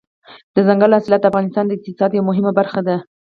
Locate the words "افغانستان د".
1.31-1.71